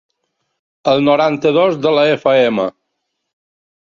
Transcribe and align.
Al 0.93 1.01
noranta-dos 1.07 1.77
de 1.83 1.93
la 1.97 2.07
efa 2.15 2.35
ema. 2.47 2.67